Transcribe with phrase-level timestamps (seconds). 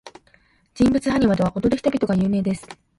[0.73, 2.67] 人物埴輪では、踊る人々が有名です。